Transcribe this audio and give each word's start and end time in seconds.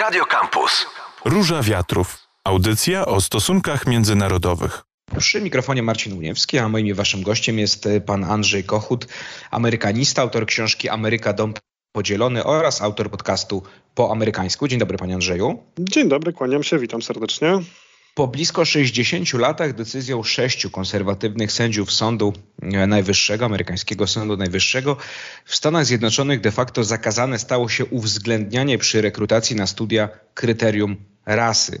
Radio 0.00 0.24
Campus. 0.24 0.86
Róża 1.24 1.62
Wiatrów. 1.62 2.18
Audycja 2.44 3.06
o 3.06 3.20
stosunkach 3.20 3.86
międzynarodowych. 3.86 4.82
Przy 5.18 5.40
mikrofonie 5.40 5.82
Marcin 5.82 6.12
Uniewski, 6.12 6.58
a 6.58 6.68
moim 6.68 6.86
i 6.86 6.94
waszym 6.94 7.22
gościem 7.22 7.58
jest 7.58 7.86
e, 7.86 8.00
pan 8.00 8.24
Andrzej 8.24 8.64
Kochut, 8.64 9.06
amerykanista, 9.50 10.22
autor 10.22 10.46
książki 10.46 10.88
Ameryka 10.88 11.32
Dom 11.32 11.54
Podzielony 11.92 12.44
oraz 12.44 12.82
autor 12.82 13.10
podcastu 13.10 13.62
Po 13.94 14.12
Amerykańsku. 14.12 14.68
Dzień 14.68 14.78
dobry 14.78 14.98
panie 14.98 15.14
Andrzeju. 15.14 15.62
Dzień 15.78 16.08
dobry, 16.08 16.32
kłaniam 16.32 16.62
się, 16.62 16.78
witam 16.78 17.02
serdecznie. 17.02 17.58
Po 18.18 18.26
blisko 18.26 18.64
60 18.64 19.32
latach 19.32 19.74
decyzją 19.74 20.22
sześciu 20.22 20.70
konserwatywnych 20.70 21.52
sędziów 21.52 21.92
Sądu 21.92 22.32
Najwyższego, 22.88 23.44
amerykańskiego 23.44 24.06
Sądu 24.06 24.36
Najwyższego, 24.36 24.96
w 25.44 25.56
Stanach 25.56 25.86
Zjednoczonych 25.86 26.40
de 26.40 26.50
facto 26.50 26.84
zakazane 26.84 27.38
stało 27.38 27.68
się 27.68 27.84
uwzględnianie 27.84 28.78
przy 28.78 29.02
rekrutacji 29.02 29.56
na 29.56 29.66
studia 29.66 30.08
kryterium 30.34 30.96
rasy. 31.26 31.80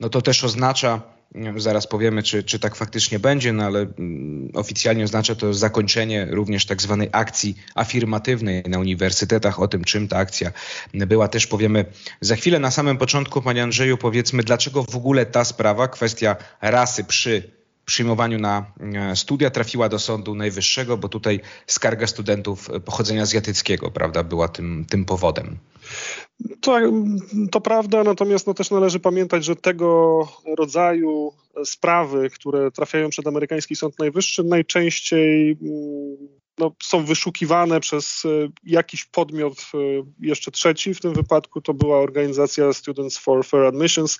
No 0.00 0.08
to 0.08 0.22
też 0.22 0.44
oznacza, 0.44 1.02
zaraz 1.56 1.86
powiemy, 1.86 2.22
czy, 2.22 2.42
czy 2.42 2.58
tak 2.58 2.76
faktycznie 2.76 3.18
będzie, 3.18 3.52
no 3.52 3.64
ale 3.64 3.80
mm, 3.80 4.50
oficjalnie 4.54 5.04
oznacza 5.04 5.34
to 5.34 5.54
zakończenie 5.54 6.26
również 6.30 6.66
tak 6.66 6.82
zwanej 6.82 7.08
akcji 7.12 7.56
afirmatywnej 7.74 8.62
na 8.68 8.78
uniwersytetach. 8.78 9.60
O 9.60 9.68
tym, 9.68 9.84
czym 9.84 10.08
ta 10.08 10.16
akcja 10.16 10.52
była, 10.94 11.28
też 11.28 11.46
powiemy 11.46 11.84
za 12.20 12.36
chwilę. 12.36 12.58
Na 12.58 12.70
samym 12.70 12.98
początku, 12.98 13.42
panie 13.42 13.62
Andrzeju, 13.62 13.96
powiedzmy, 13.96 14.42
dlaczego 14.42 14.82
w 14.82 14.96
ogóle 14.96 15.26
ta 15.26 15.44
sprawa, 15.44 15.88
kwestia 15.88 16.36
rasy 16.60 17.04
przy 17.04 17.57
przyjmowaniu 17.88 18.38
na 18.38 18.66
e, 18.94 19.16
studia 19.16 19.50
trafiła 19.50 19.88
do 19.88 19.98
Sądu 19.98 20.34
Najwyższego, 20.34 20.96
bo 20.96 21.08
tutaj 21.08 21.40
skarga 21.66 22.06
studentów 22.06 22.70
pochodzenia 22.84 23.22
azjatyckiego, 23.22 23.90
prawda, 23.90 24.24
była 24.24 24.48
tym, 24.48 24.86
tym 24.88 25.04
powodem. 25.04 25.56
To, 26.60 26.78
to 27.50 27.60
prawda, 27.60 28.04
natomiast 28.04 28.46
no, 28.46 28.54
też 28.54 28.70
należy 28.70 29.00
pamiętać, 29.00 29.44
że 29.44 29.56
tego 29.56 30.28
rodzaju 30.56 31.32
sprawy, 31.64 32.30
które 32.30 32.70
trafiają 32.70 33.10
przed 33.10 33.26
amerykański 33.26 33.76
Sąd 33.76 33.98
Najwyższy, 33.98 34.44
najczęściej 34.44 35.58
mm, 35.62 36.37
no, 36.58 36.72
są 36.82 37.04
wyszukiwane 37.04 37.80
przez 37.80 38.22
e, 38.24 38.28
jakiś 38.64 39.04
podmiot 39.04 39.58
e, 39.74 39.78
jeszcze 40.20 40.50
trzeci. 40.50 40.94
W 40.94 41.00
tym 41.00 41.12
wypadku 41.12 41.60
to 41.60 41.74
była 41.74 41.98
organizacja 41.98 42.72
Students 42.72 43.18
for 43.18 43.46
Fair 43.46 43.64
Admissions, 43.64 44.18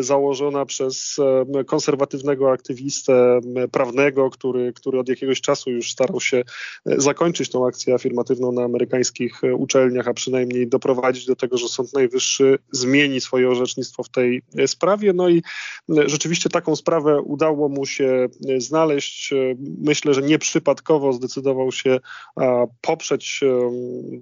założona 0.00 0.66
przez 0.66 1.16
e, 1.58 1.64
konserwatywnego 1.64 2.52
aktywistę 2.52 3.40
prawnego, 3.72 4.30
który, 4.30 4.72
który 4.72 4.98
od 4.98 5.08
jakiegoś 5.08 5.40
czasu 5.40 5.70
już 5.70 5.92
starał 5.92 6.20
się 6.20 6.42
zakończyć 6.86 7.50
tą 7.50 7.66
akcję 7.66 7.94
afirmatywną 7.94 8.52
na 8.52 8.62
amerykańskich 8.62 9.40
uczelniach, 9.56 10.08
a 10.08 10.14
przynajmniej 10.14 10.68
doprowadzić 10.68 11.26
do 11.26 11.36
tego, 11.36 11.58
że 11.58 11.68
Sąd 11.68 11.92
Najwyższy 11.92 12.58
zmieni 12.72 13.20
swoje 13.20 13.50
orzecznictwo 13.50 14.02
w 14.02 14.08
tej 14.08 14.42
sprawie. 14.66 15.12
No 15.12 15.28
i 15.28 15.42
rzeczywiście 15.88 16.48
taką 16.48 16.76
sprawę 16.76 17.20
udało 17.20 17.68
mu 17.68 17.86
się 17.86 18.28
znaleźć. 18.58 19.34
Myślę, 19.78 20.14
że 20.14 20.22
nie 20.22 20.38
przypadkowo 20.38 20.87
przypadkowo 20.88 21.12
zdecydował 21.12 21.72
się 21.72 22.00
poprzeć 22.80 23.40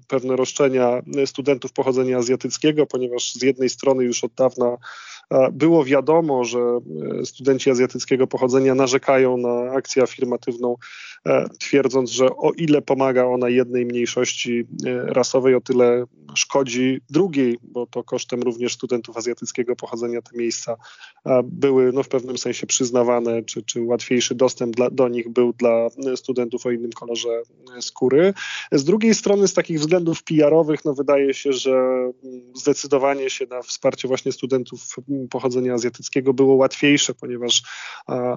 pewne 0.08 0.36
roszczenia 0.36 1.02
studentów 1.26 1.72
pochodzenia 1.72 2.18
azjatyckiego, 2.18 2.86
ponieważ 2.86 3.32
z 3.32 3.42
jednej 3.42 3.68
strony 3.68 4.04
już 4.04 4.24
od 4.24 4.32
dawna 4.32 4.76
było 5.52 5.84
wiadomo, 5.84 6.44
że 6.44 6.58
e, 7.20 7.26
studenci 7.26 7.70
azjatyckiego 7.70 8.26
pochodzenia 8.26 8.74
narzekają 8.74 9.36
na 9.36 9.72
akcję 9.72 10.02
afirmatywną, 10.02 10.76
e, 11.26 11.48
twierdząc, 11.60 12.10
że 12.10 12.26
o 12.36 12.52
ile 12.52 12.82
pomaga 12.82 13.24
ona 13.24 13.48
jednej 13.48 13.86
mniejszości 13.86 14.64
e, 14.86 15.06
rasowej, 15.06 15.54
o 15.54 15.60
tyle 15.60 16.04
szkodzi 16.34 17.00
drugiej, 17.10 17.58
bo 17.62 17.86
to 17.86 18.04
kosztem 18.04 18.42
również 18.42 18.72
studentów 18.72 19.16
azjatyckiego 19.16 19.76
pochodzenia 19.76 20.22
te 20.22 20.38
miejsca 20.38 20.76
były 21.44 21.92
no, 21.92 22.02
w 22.02 22.08
pewnym 22.08 22.38
sensie 22.38 22.66
przyznawane, 22.66 23.42
czy, 23.42 23.62
czy 23.62 23.82
łatwiejszy 23.82 24.34
dostęp 24.34 24.76
dla, 24.76 24.90
do 24.90 25.08
nich 25.08 25.28
był 25.28 25.52
dla 25.52 25.88
studentów 26.16 26.66
o 26.66 26.70
innym 26.70 26.92
kolorze 26.92 27.42
skóry. 27.80 28.34
Z 28.72 28.84
drugiej 28.84 29.14
strony, 29.14 29.48
z 29.48 29.54
takich 29.54 29.80
względów 29.80 30.22
PR-owych, 30.22 30.84
no, 30.84 30.94
wydaje 30.94 31.34
się, 31.34 31.52
że 31.52 31.72
mm, 31.72 32.12
zdecydowanie 32.54 33.30
się 33.30 33.46
na 33.46 33.62
wsparcie 33.62 34.08
właśnie 34.08 34.32
studentów 34.32 34.96
pochodzenia 35.30 35.74
azjatyckiego 35.74 36.34
było 36.34 36.54
łatwiejsze, 36.54 37.14
ponieważ 37.14 37.62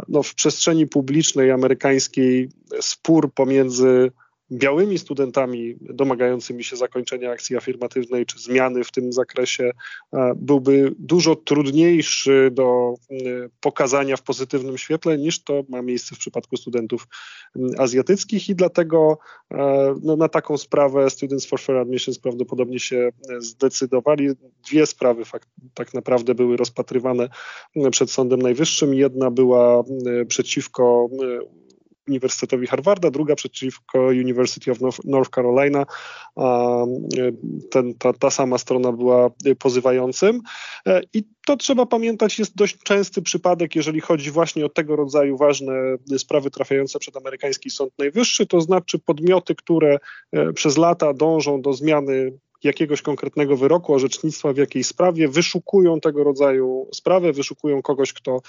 no, 0.08 0.24
w 0.24 0.36
przestrzeni 0.36 0.88
publicznej 0.88 1.52
amerykańskiej 1.52 2.50
spór 2.82 3.34
pomiędzy 3.34 4.12
białymi 4.52 4.98
studentami 4.98 5.76
domagającymi 5.82 6.64
się 6.64 6.76
zakończenia 6.76 7.32
akcji 7.32 7.58
afirmatywnej 7.58 8.26
czy 8.26 8.40
zmiany 8.40 8.84
w 8.84 8.92
tym 8.92 9.14
zakresie 9.14 9.72
e, 10.14 10.34
byłby 10.36 10.96
dużo 11.00 11.36
trudniejszy 11.36 12.50
do 12.52 12.94
e, 13.12 13.16
pokazania 13.60 14.18
w 14.18 14.22
pozytywnym 14.22 14.78
świetle 14.78 15.18
niż 15.18 15.44
to 15.44 15.64
ma 15.70 15.82
miejsce 15.82 16.16
w 16.16 16.20
przypadku 16.20 16.58
studentów 16.58 17.08
azjatyckich 17.78 18.50
i 18.50 18.56
dlatego 18.56 19.18
e, 19.52 19.96
no, 20.04 20.16
na 20.16 20.30
taką 20.30 20.58
sprawę 20.58 21.10
Students 21.10 21.46
for 21.46 21.60
Fair 21.60 21.78
Admissions 21.78 22.20
prawdopodobnie 22.20 22.80
się 22.80 23.10
zdecydowali. 23.40 24.30
Dwie 24.70 24.86
sprawy 24.86 25.24
tak 25.74 25.94
naprawdę 25.94 26.36
były 26.36 26.58
rozpatrywane 26.58 27.30
przed 27.92 28.12
Sądem 28.12 28.42
Najwyższym. 28.42 28.94
Jedna 28.94 29.32
była 29.32 29.84
przeciwko 30.28 31.10
Uniwersytetowi 32.10 32.68
Harvarda, 32.68 33.12
druga 33.12 33.36
przeciwko 33.36 34.00
University 34.00 34.72
of 34.72 34.78
North 35.06 35.32
Carolina. 35.36 35.86
Ten, 37.72 37.94
ta, 37.94 38.14
ta 38.14 38.30
sama 38.30 38.58
strona 38.58 38.92
była 38.92 39.30
pozywającym. 39.60 40.42
E, 40.88 41.02
I 41.14 41.24
to 41.46 41.58
trzeba 41.58 41.86
pamiętać, 41.86 42.40
jest 42.40 42.56
dość 42.56 42.78
częsty 42.84 43.22
przypadek, 43.22 43.76
jeżeli 43.76 44.02
chodzi 44.02 44.32
właśnie 44.32 44.66
o 44.66 44.70
tego 44.70 44.96
rodzaju 44.96 45.38
ważne 45.38 45.74
sprawy 46.18 46.52
trafiające 46.52 47.00
przed 47.00 47.18
amerykański 47.18 47.70
Sąd 47.70 47.94
Najwyższy, 48.00 48.48
to 48.48 48.62
znaczy 48.62 49.00
podmioty, 49.00 49.56
które 49.56 49.98
e, 50.32 50.54
przez 50.54 50.78
lata 50.78 51.14
dążą 51.14 51.62
do 51.62 51.74
zmiany 51.74 52.32
jakiegoś 52.64 53.02
konkretnego 53.02 53.58
wyroku, 53.58 53.94
orzecznictwa 53.94 54.54
w 54.54 54.58
jakiejś 54.58 54.88
sprawie, 54.88 55.28
wyszukują 55.28 56.00
tego 56.00 56.24
rodzaju 56.24 56.90
sprawę, 56.94 57.34
wyszukują 57.34 57.82
kogoś, 57.82 58.14
kto, 58.14 58.42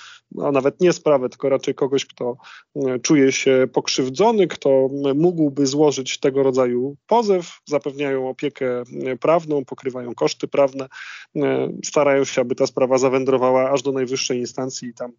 a 0.43 0.53
nawet 0.53 0.81
nie 0.81 0.93
sprawę, 0.93 1.29
tylko 1.29 1.49
raczej 1.49 1.75
kogoś, 1.75 2.07
kto 2.07 2.37
e, 2.77 2.99
czuje 2.99 3.33
się 3.33 3.69
pokrzywdzony, 3.73 4.47
kto 4.47 4.89
mógłby 5.15 5.67
złożyć 5.67 6.19
tego 6.21 6.43
rodzaju 6.43 6.97
pozew, 7.07 7.61
zapewniają 7.67 8.29
opiekę 8.29 8.83
e, 9.07 9.17
prawną, 9.17 9.65
pokrywają 9.65 10.15
koszty 10.15 10.49
prawne, 10.49 10.89
e, 11.37 11.73
starają 11.85 12.25
się, 12.25 12.41
aby 12.41 12.55
ta 12.55 12.67
sprawa 12.67 12.99
zawędrowała 12.99 13.71
aż 13.71 13.83
do 13.83 13.93
najwyższej 13.93 14.39
instancji 14.39 14.89
i 14.89 14.95
tam 14.95 15.13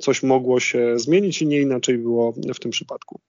coś 0.00 0.22
mogło 0.22 0.60
się 0.60 0.98
zmienić 0.98 1.42
i 1.42 1.46
nie 1.46 1.60
inaczej 1.60 1.98
było 1.98 2.32
w 2.54 2.60
tym 2.60 2.70
przypadku. 2.70 3.20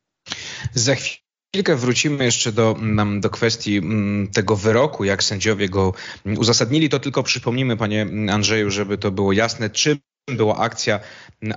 Za 0.74 0.96
chwilę 0.96 1.25
chwilkę 1.56 1.76
wrócimy 1.76 2.26
jeszcze 2.26 2.52
do, 2.52 2.76
do 3.20 3.30
kwestii 3.30 3.78
mm, 3.78 4.28
tego 4.28 4.56
wyroku, 4.56 5.04
jak 5.04 5.24
sędziowie 5.24 5.70
go 5.70 5.94
uzasadnili. 6.38 6.90
To 6.90 7.00
tylko 7.00 7.24
przypomnimy, 7.24 7.78
panie 7.78 8.08
Andrzeju, 8.32 8.72
żeby 8.72 8.98
to 8.98 9.12
było 9.12 9.34
jasne, 9.34 9.70
czym 9.70 9.98
była 10.28 10.58
akcja 10.58 11.00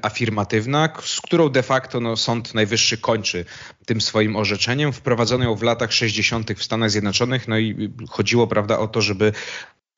afirmatywna, 0.02 0.88
z 1.04 1.20
którą 1.20 1.48
de 1.48 1.62
facto 1.62 2.00
no, 2.00 2.16
Sąd 2.16 2.54
Najwyższy 2.54 2.98
kończy 2.98 3.44
tym 3.86 4.00
swoim 4.00 4.36
orzeczeniem. 4.36 4.92
Wprowadzono 4.92 5.44
ją 5.44 5.54
w 5.54 5.62
latach 5.62 5.92
60. 5.92 6.52
w 6.52 6.64
Stanach 6.64 6.90
Zjednoczonych, 6.90 7.48
no 7.48 7.58
i 7.58 7.92
chodziło 8.08 8.46
prawda, 8.46 8.78
o 8.78 8.88
to, 8.88 9.00
żeby 9.00 9.32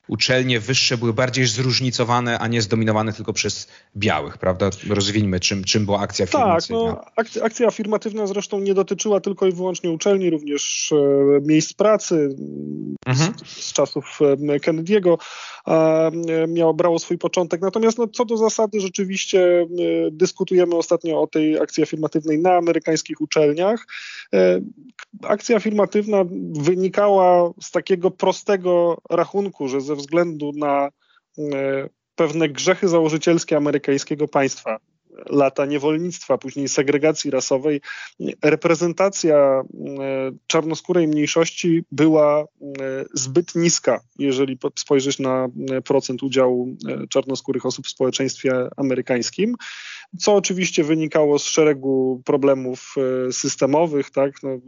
uczelnie 0.07 0.59
wyższe 0.59 0.97
były 0.97 1.13
bardziej 1.13 1.45
zróżnicowane, 1.45 2.39
a 2.39 2.47
nie 2.47 2.61
zdominowane 2.61 3.13
tylko 3.13 3.33
przez 3.33 3.67
białych, 3.95 4.37
prawda? 4.37 4.69
Rozwińmy, 4.89 5.39
czym, 5.39 5.63
czym 5.63 5.85
była 5.85 5.99
akcja 5.99 6.23
afirmatywna. 6.23 6.55
Tak, 6.59 6.69
no, 6.69 7.05
akcja, 7.15 7.43
akcja 7.43 7.67
afirmatywna 7.67 8.27
zresztą 8.27 8.59
nie 8.59 8.73
dotyczyła 8.73 9.19
tylko 9.19 9.47
i 9.47 9.51
wyłącznie 9.51 9.91
uczelni, 9.91 10.29
również 10.29 10.91
e, 10.91 11.41
miejsc 11.41 11.73
pracy 11.73 12.35
mhm. 13.05 13.33
z, 13.45 13.65
z, 13.65 13.73
czasów 13.73 14.19
e, 14.21 14.59
Kennedy'ego 14.59 15.17
e, 15.67 16.47
miało, 16.47 16.73
brało 16.73 16.99
swój 16.99 17.17
początek. 17.17 17.61
Natomiast 17.61 17.97
no, 17.97 18.07
co 18.07 18.25
do 18.25 18.37
zasady 18.37 18.79
rzeczywiście 18.79 19.61
e, 19.61 19.65
dyskutujemy 20.11 20.75
ostatnio 20.75 21.21
o 21.21 21.27
tej 21.27 21.59
akcji 21.59 21.83
afirmatywnej 21.83 22.39
na 22.39 22.55
amerykańskich 22.55 23.21
uczelniach. 23.21 23.87
E, 24.33 24.61
akcja 25.23 25.55
afirmatywna 25.55 26.25
wynikała 26.51 27.51
z 27.61 27.71
takiego 27.71 28.11
prostego 28.11 28.97
rachunku, 29.09 29.67
że 29.67 29.81
ze 29.91 29.95
względu 29.95 30.51
na 30.55 30.89
e, 31.37 31.89
pewne 32.15 32.49
grzechy 32.49 32.87
założycielskie 32.87 33.57
amerykańskiego 33.57 34.27
państwa, 34.27 34.77
lata 35.29 35.65
niewolnictwa, 35.65 36.37
później 36.37 36.69
segregacji 36.69 37.31
rasowej, 37.31 37.81
reprezentacja 38.43 39.35
e, 39.37 39.63
czarnoskórej 40.47 41.07
mniejszości 41.07 41.83
była 41.91 42.41
e, 42.41 42.45
zbyt 43.13 43.55
niska, 43.55 44.01
jeżeli 44.19 44.57
spojrzeć 44.75 45.19
na 45.19 45.47
procent 45.85 46.23
udziału 46.23 46.75
czarnoskórych 47.09 47.65
osób 47.65 47.85
w 47.87 47.91
społeczeństwie 47.91 48.69
amerykańskim, 48.77 49.55
co 50.19 50.35
oczywiście 50.35 50.83
wynikało 50.83 51.39
z 51.39 51.43
szeregu 51.43 52.21
problemów 52.25 52.95
systemowych, 53.31 54.09
tak, 54.09 54.43
no, 54.43 54.59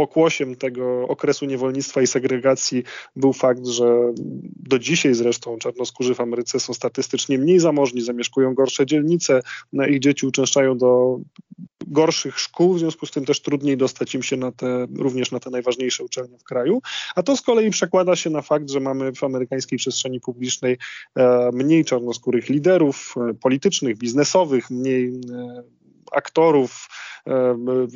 pokłosiem 0.00 0.56
tego 0.56 1.08
okresu 1.08 1.46
niewolnictwa 1.46 2.02
i 2.02 2.06
segregacji 2.06 2.84
był 3.16 3.32
fakt, 3.32 3.66
że 3.66 4.12
do 4.56 4.78
dzisiaj 4.78 5.14
zresztą 5.14 5.58
czarnoskórzy 5.58 6.14
w 6.14 6.20
Ameryce 6.20 6.60
są 6.60 6.74
statystycznie 6.74 7.38
mniej 7.38 7.60
zamożni, 7.60 8.00
zamieszkują 8.00 8.54
gorsze 8.54 8.86
dzielnice, 8.86 9.42
ich 9.88 10.00
dzieci 10.00 10.26
uczęszczają 10.26 10.78
do 10.78 11.18
gorszych 11.86 12.38
szkół, 12.38 12.74
w 12.74 12.78
związku 12.78 13.06
z 13.06 13.10
tym 13.10 13.24
też 13.24 13.42
trudniej 13.42 13.76
dostać 13.76 14.14
im 14.14 14.22
się 14.22 14.36
na 14.36 14.52
te, 14.52 14.86
również 14.98 15.30
na 15.30 15.40
te 15.40 15.50
najważniejsze 15.50 16.04
uczelnie 16.04 16.38
w 16.38 16.44
kraju, 16.44 16.82
a 17.14 17.22
to 17.22 17.36
z 17.36 17.42
kolei 17.42 17.70
przekłada 17.70 18.16
się 18.16 18.30
na 18.30 18.42
fakt, 18.42 18.70
że 18.70 18.80
mamy 18.80 19.12
w 19.12 19.24
amerykańskiej 19.24 19.78
przestrzeni 19.78 20.20
publicznej 20.20 20.78
e, 21.16 21.50
mniej 21.52 21.84
czarnoskórych 21.84 22.48
liderów 22.48 23.14
e, 23.16 23.34
politycznych, 23.34 23.98
biznesowych, 23.98 24.70
mniej 24.70 25.08
e, 25.08 25.62
aktorów, 26.12 26.88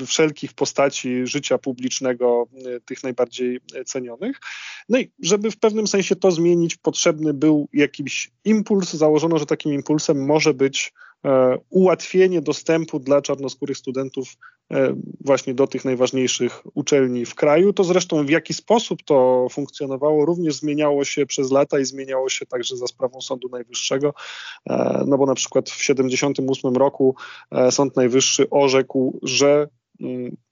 wszelkich 0.07 0.53
postaci 0.53 1.27
życia 1.27 1.59
publicznego, 1.59 2.47
tych 2.85 3.03
najbardziej 3.03 3.61
cenionych. 3.87 4.41
No 4.89 4.99
i 4.99 5.11
żeby 5.23 5.51
w 5.51 5.57
pewnym 5.57 5.87
sensie 5.87 6.17
to 6.17 6.31
zmienić, 6.31 6.77
potrzebny 6.77 7.35
był 7.35 7.69
jakiś 7.73 8.31
impuls. 8.45 8.93
Założono, 8.93 9.39
że 9.39 9.47
takim 9.47 9.73
impulsem 9.73 10.27
może 10.27 10.55
być 10.55 10.93
E, 10.93 11.14
ułatwienie 11.71 12.41
dostępu 12.41 12.99
dla 12.99 13.23
czarnoskórych 13.23 13.79
studentów 13.79 14.37
e, 14.73 14.95
właśnie 15.21 15.55
do 15.55 15.67
tych 15.67 15.85
najważniejszych 15.85 16.63
uczelni 16.75 17.27
w 17.27 17.35
kraju. 17.35 17.73
To 17.73 17.85
zresztą 17.85 18.27
w 18.27 18.31
jaki 18.31 18.55
sposób 18.55 19.03
to 19.03 19.47
funkcjonowało 19.51 20.25
również 20.25 20.55
zmieniało 20.55 21.05
się 21.05 21.27
przez 21.27 21.51
lata 21.51 21.79
i 21.79 21.85
zmieniało 21.85 22.29
się 22.29 22.47
także 22.47 22.77
za 22.77 22.87
sprawą 22.87 23.21
Sądu 23.21 23.49
Najwyższego, 23.49 24.15
e, 24.71 25.05
no 25.07 25.19
bo 25.19 25.27
na 25.27 25.35
przykład 25.35 25.71
w 25.71 25.79
1978 25.79 26.77
roku 26.77 27.17
Sąd 27.71 27.97
Najwyższy 27.97 28.51
orzekł, 28.51 29.19
że 29.23 29.69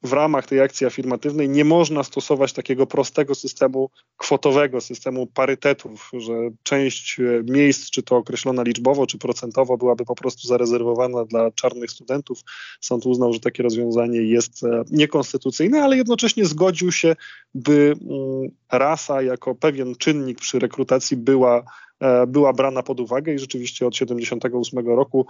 w 0.02 0.12
ramach 0.12 0.46
tej 0.46 0.60
akcji 0.60 0.86
afirmatywnej 0.86 1.48
nie 1.48 1.64
można 1.64 2.02
stosować 2.02 2.52
takiego 2.52 2.86
prostego 2.86 3.34
systemu 3.34 3.90
kwotowego, 4.16 4.80
systemu 4.80 5.26
parytetów, 5.26 6.10
że 6.18 6.32
część 6.62 7.20
e, 7.20 7.22
miejsc, 7.52 7.90
czy 7.90 8.02
to 8.02 8.16
określona 8.16 8.62
liczbowo, 8.62 9.06
czy 9.06 9.18
procentowo, 9.18 9.76
byłaby 9.76 10.04
po 10.04 10.14
prostu 10.14 10.48
zarezerwowana 10.48 11.24
dla 11.24 11.50
czarnych 11.50 11.90
studentów. 11.90 12.40
Sąd 12.80 13.06
uznał, 13.06 13.32
że 13.32 13.40
takie 13.40 13.62
rozwiązanie 13.62 14.22
jest 14.22 14.64
e, 14.64 14.84
niekonstytucyjne, 14.90 15.82
ale 15.82 15.96
jednocześnie 15.96 16.44
zgodził 16.44 16.92
się, 16.92 17.16
by 17.54 17.94
mm, 18.00 18.50
rasa 18.72 19.22
jako 19.22 19.54
pewien 19.54 19.94
czynnik 19.94 20.40
przy 20.40 20.58
rekrutacji 20.58 21.16
była 21.16 21.62
e, 22.00 22.26
była 22.26 22.52
brana 22.52 22.82
pod 22.82 23.00
uwagę 23.00 23.34
i 23.34 23.38
rzeczywiście 23.38 23.86
od 23.86 23.92
1978 23.92 24.96
roku 24.96 25.26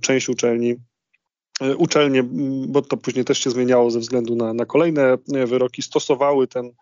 część 0.00 0.28
uczelni 0.28 0.76
uczelnie, 1.76 2.22
bo 2.68 2.82
to 2.82 2.96
później 2.96 3.24
też 3.24 3.38
się 3.38 3.50
zmieniało 3.50 3.90
ze 3.90 3.98
względu 3.98 4.36
na, 4.36 4.54
na 4.54 4.66
kolejne 4.66 5.02
e, 5.34 5.46
wyroki, 5.46 5.82
stosowały 5.82 6.48
ten, 6.48 6.66
e, 6.66 6.72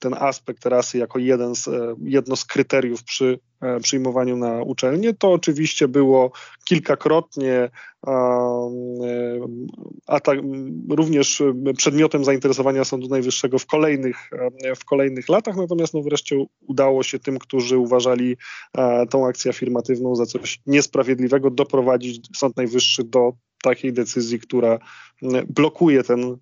ten 0.00 0.14
aspekt 0.14 0.66
rasy 0.66 0.98
jako 0.98 1.18
jeden 1.18 1.54
z, 1.54 1.68
jedno 2.02 2.36
z 2.36 2.44
kryteriów 2.44 3.04
przy 3.04 3.38
przyjmowaniu 3.82 4.36
na 4.36 4.62
uczelnię. 4.62 5.14
To 5.14 5.32
oczywiście 5.32 5.88
było 5.88 6.32
kilkakrotnie 6.64 7.70
a 10.06 10.20
tak, 10.20 10.38
również 10.88 11.42
przedmiotem 11.76 12.24
zainteresowania 12.24 12.84
Sądu 12.84 13.08
Najwyższego 13.08 13.58
w 13.58 13.66
kolejnych, 13.66 14.30
w 14.76 14.84
kolejnych 14.84 15.28
latach, 15.28 15.56
natomiast 15.56 15.94
no 15.94 16.02
wreszcie 16.02 16.44
udało 16.60 17.02
się 17.02 17.18
tym, 17.18 17.38
którzy 17.38 17.78
uważali 17.78 18.36
tą 19.10 19.26
akcję 19.26 19.50
afirmatywną 19.50 20.14
za 20.14 20.26
coś 20.26 20.60
niesprawiedliwego, 20.66 21.50
doprowadzić 21.50 22.28
Sąd 22.36 22.56
Najwyższy 22.56 23.04
do 23.04 23.32
takiej 23.62 23.92
decyzji, 23.92 24.40
która 24.40 24.78
blokuje 25.48 26.02
ten, 26.02 26.36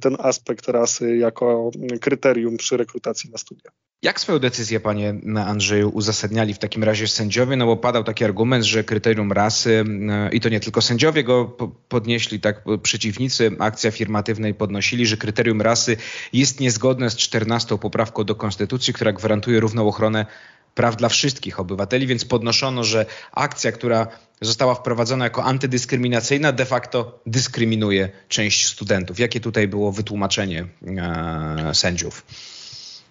ten 0.00 0.16
aspekt 0.18 0.68
rasy 0.68 1.16
jako 1.16 1.70
kryterium 2.00 2.56
przy 2.56 2.76
rekrutacji 2.76 3.30
na 3.30 3.38
studia. 3.38 3.70
Jak 4.02 4.20
swoją 4.20 4.38
decyzję, 4.38 4.80
panie 4.80 5.14
Andrzeju, 5.46 5.88
uzasadniali 5.88 6.54
w 6.54 6.58
takim 6.58 6.84
razie 6.84 7.08
sędziowie? 7.08 7.56
No 7.56 7.66
bo 7.66 7.76
padał 7.76 8.04
taki 8.04 8.24
argument, 8.24 8.64
że 8.64 8.84
kryterium 8.84 9.32
rasy, 9.32 9.84
i 10.32 10.40
to 10.40 10.48
nie 10.48 10.60
tylko 10.60 10.82
sędziowie 10.82 11.24
go 11.24 11.44
podnieśli, 11.88 12.40
tak 12.40 12.64
przeciwnicy 12.82 13.56
akcji 13.58 13.88
afirmatywnej 13.88 14.54
podnosili, 14.54 15.06
że 15.06 15.16
kryterium 15.16 15.62
rasy 15.62 15.96
jest 16.32 16.60
niezgodne 16.60 17.10
z 17.10 17.16
14 17.16 17.78
poprawką 17.78 18.24
do 18.24 18.34
Konstytucji, 18.34 18.94
która 18.94 19.12
gwarantuje 19.12 19.60
równą 19.60 19.88
ochronę 19.88 20.26
praw 20.74 20.96
dla 20.96 21.08
wszystkich 21.08 21.60
obywateli, 21.60 22.06
więc 22.06 22.24
podnoszono, 22.24 22.84
że 22.84 23.06
akcja, 23.32 23.72
która 23.72 24.06
została 24.40 24.74
wprowadzona 24.74 25.24
jako 25.24 25.44
antydyskryminacyjna, 25.44 26.52
de 26.52 26.64
facto 26.64 27.20
dyskryminuje 27.26 28.08
część 28.28 28.66
studentów. 28.66 29.18
Jakie 29.18 29.40
tutaj 29.40 29.68
było 29.68 29.92
wytłumaczenie 29.92 30.66
e, 30.86 31.74
sędziów? 31.74 32.24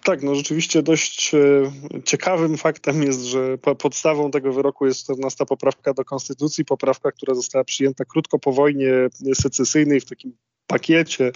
Tak, 0.04 0.24
no 0.24 0.36
rzeczywiście 0.36 0.84
dość 0.84 1.36
e, 1.36 1.72
ciekawym 2.04 2.58
faktem 2.58 3.04
jest, 3.04 3.22
że 3.22 3.58
podstawą 3.58 4.32
tego 4.32 4.54
wyroku 4.54 4.86
jest 4.86 5.04
14 5.04 5.46
poprawka 5.46 5.94
do 5.94 6.06
Konstytucji, 6.06 6.66
poprawka, 6.66 7.12
która 7.12 7.36
została 7.36 7.64
przyjęta 7.64 8.06
krótko 8.06 8.40
po 8.40 8.52
wojnie 8.52 8.94
secesyjnej 9.36 10.00
w 10.00 10.06
takim 10.06 10.38
pakiecie 10.68 11.32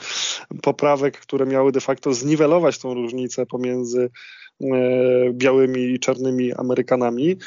poprawek, 0.61 1.19
które 1.19 1.45
miały 1.45 1.71
de 1.71 1.81
facto 1.81 2.13
zniwelować 2.13 2.77
tą 2.77 2.93
różnicę 2.93 3.45
pomiędzy 3.45 4.09
białymi 5.33 5.81
i 5.81 5.99
czarnymi 5.99 6.53
Amerykanami. 6.53 7.37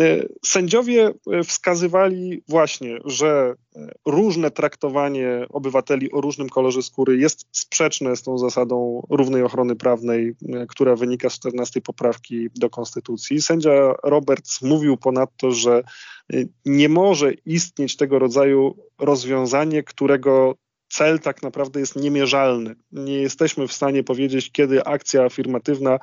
E, 0.00 0.22
sędziowie 0.44 1.12
e, 1.32 1.44
wskazywali 1.44 2.42
właśnie, 2.48 2.98
że 3.04 3.54
różne 4.06 4.50
traktowanie 4.50 5.46
obywateli 5.48 6.12
o 6.12 6.20
różnym 6.20 6.48
kolorze 6.48 6.82
skóry 6.82 7.16
jest 7.16 7.46
sprzeczne 7.52 8.16
z 8.16 8.22
tą 8.22 8.38
zasadą 8.38 9.06
równej 9.10 9.42
ochrony 9.42 9.76
prawnej, 9.76 10.34
która 10.68 10.96
wynika 10.96 11.30
z 11.30 11.34
14 11.34 11.80
poprawki 11.80 12.48
do 12.56 12.70
Konstytucji. 12.70 13.42
Sędzia 13.42 13.94
Roberts 14.02 14.62
mówił 14.62 14.96
ponadto, 14.96 15.50
że 15.50 15.82
nie 16.64 16.88
może 16.88 17.32
istnieć 17.32 17.96
tego 17.96 18.18
rodzaju 18.18 18.76
rozwiązanie, 18.98 19.82
którego 19.82 20.54
cel 20.94 21.18
tak 21.18 21.42
naprawdę 21.42 21.80
jest 21.80 21.96
niemierzalny. 21.96 22.74
Nie 22.92 23.22
jesteśmy 23.22 23.68
w 23.68 23.72
stanie 23.72 24.04
powiedzieć, 24.04 24.52
kiedy 24.52 24.84
akcja 24.84 25.24
afirmatywna 25.24 25.98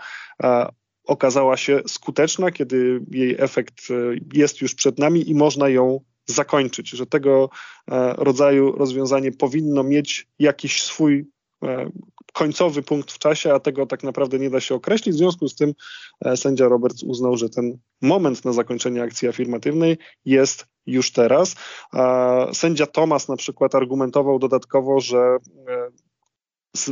okazała 1.04 1.58
się 1.58 1.82
skuteczna, 1.88 2.52
kiedy 2.52 3.02
jej 3.12 3.36
efekt 3.40 3.76
e, 3.90 3.94
jest 4.34 4.62
już 4.62 4.76
przed 4.76 5.00
nami 5.00 5.30
i 5.30 5.36
można 5.36 5.70
ją 5.70 6.00
zakończyć, 6.26 6.90
że 6.90 7.06
tego 7.06 7.50
e, 7.92 8.14
rodzaju 8.14 8.72
rozwiązanie 8.72 9.32
powinno 9.32 9.84
mieć 9.84 10.28
jakiś 10.40 10.84
swój 10.84 11.26
e, 11.64 11.90
końcowy 12.34 12.84
punkt 12.84 13.12
w 13.12 13.20
czasie, 13.20 13.54
a 13.54 13.60
tego 13.60 13.86
tak 13.86 14.04
naprawdę 14.04 14.40
nie 14.40 14.50
da 14.50 14.60
się 14.60 14.76
określić. 14.76 15.16
W 15.16 15.18
związku 15.18 15.48
z 15.48 15.56
tym 15.56 15.74
sędzia 16.36 16.68
Roberts 16.68 17.04
uznał, 17.04 17.38
że 17.38 17.50
ten 17.50 17.78
moment 18.02 18.46
na 18.46 18.54
zakończenie 18.54 19.04
akcji 19.04 19.28
afirmatywnej 19.28 19.98
jest 20.26 20.71
już 20.86 21.12
teraz. 21.12 21.56
Sędzia 22.54 22.86
Thomas 22.86 23.28
na 23.28 23.36
przykład 23.36 23.76
argumentował 23.76 24.40
dodatkowo, 24.40 25.00
że 25.00 25.18
e, 25.18 25.38
z, 26.76 26.92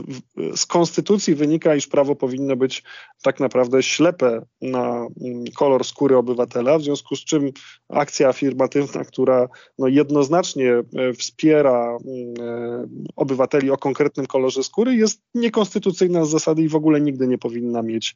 z, 0.56 0.66
konstytucji 0.66 1.36
wynika, 1.36 1.76
iż 1.76 1.88
prawo 1.88 2.16
powinno 2.16 2.56
być 2.56 2.84
tak 3.24 3.40
naprawdę 3.40 3.84
ślepe 3.84 4.42
na 4.62 5.08
mm, 5.22 5.44
kolor 5.56 5.86
skóry 5.86 6.18
obywatela, 6.18 6.78
w 6.78 6.84
związku 6.84 7.16
z 7.16 7.20
czym 7.20 7.52
akcja 7.90 8.30
afirmatywna, 8.30 9.04
która 9.04 9.48
no 9.78 9.88
jednoznacznie 9.88 10.72
e, 10.74 11.14
wspiera 11.14 11.98
mm, 12.06 12.34
e, 12.40 12.88
obywateli 13.16 13.72
o 13.72 13.78
konkretnym 13.78 14.26
kolorze 14.26 14.64
skóry, 14.64 14.96
jest 14.96 15.22
niekonstytucyjna 15.34 16.26
z 16.26 16.30
zasady 16.30 16.62
i 16.62 16.70
w 16.70 16.76
ogóle 16.76 17.02
nigdy 17.02 17.28
nie 17.28 17.38
powinna 17.38 17.82
mieć, 17.82 18.16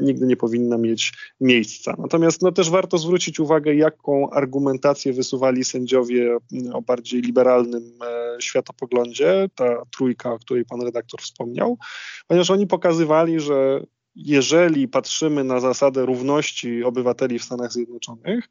nigdy 0.00 0.26
nie 0.26 0.36
powinna 0.36 0.78
mieć 0.78 1.12
miejsca. 1.40 1.94
Natomiast 1.98 2.42
no 2.42 2.52
też 2.52 2.70
warto 2.70 2.98
zwrócić 2.98 3.40
uwagę, 3.40 3.74
jaką 3.74 4.30
argumentację 4.30 5.12
wysuwali 5.12 5.64
sędziowie 5.64 6.36
mm, 6.52 6.74
o 6.74 6.82
bardziej 6.82 7.20
liberalnym 7.20 7.92
e, 8.02 8.36
światopoglądzie, 8.40 9.48
ta 9.54 9.82
trójka, 9.96 10.32
o 10.32 10.38
której 10.38 10.64
pan 10.64 10.79
redaktor 10.84 11.20
wspomniał, 11.20 11.78
ponieważ 12.26 12.50
oni 12.50 12.66
pokazywali, 12.66 13.40
że 13.40 13.80
jeżeli 14.14 14.88
patrzymy 14.88 15.44
na 15.44 15.60
zasadę 15.60 16.06
równości 16.06 16.84
obywateli 16.84 17.38
w 17.38 17.44
Stanach 17.44 17.72
Zjednoczonych, 17.72 18.48